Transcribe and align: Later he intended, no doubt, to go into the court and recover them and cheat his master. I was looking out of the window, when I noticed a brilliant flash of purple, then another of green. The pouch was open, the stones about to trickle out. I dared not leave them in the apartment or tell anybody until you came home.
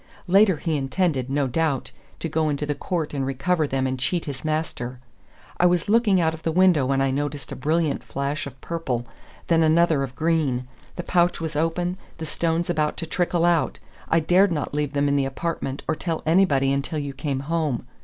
Later 0.25 0.57
he 0.57 0.77
intended, 0.77 1.29
no 1.29 1.45
doubt, 1.45 1.91
to 2.17 2.27
go 2.27 2.49
into 2.49 2.65
the 2.65 2.73
court 2.73 3.13
and 3.13 3.23
recover 3.23 3.67
them 3.67 3.85
and 3.85 3.99
cheat 3.99 4.25
his 4.25 4.43
master. 4.43 4.99
I 5.59 5.67
was 5.67 5.87
looking 5.89 6.19
out 6.19 6.33
of 6.33 6.41
the 6.41 6.51
window, 6.51 6.87
when 6.87 7.01
I 7.01 7.11
noticed 7.11 7.51
a 7.51 7.55
brilliant 7.55 8.03
flash 8.03 8.47
of 8.47 8.59
purple, 8.61 9.05
then 9.45 9.61
another 9.61 10.01
of 10.01 10.15
green. 10.15 10.67
The 10.95 11.03
pouch 11.03 11.39
was 11.39 11.55
open, 11.55 11.97
the 12.17 12.25
stones 12.25 12.67
about 12.67 12.97
to 12.97 13.05
trickle 13.05 13.45
out. 13.45 13.77
I 14.09 14.19
dared 14.19 14.51
not 14.51 14.73
leave 14.73 14.93
them 14.93 15.07
in 15.07 15.17
the 15.17 15.25
apartment 15.25 15.83
or 15.87 15.95
tell 15.95 16.23
anybody 16.25 16.71
until 16.73 16.97
you 16.97 17.13
came 17.13 17.41
home. 17.41 17.85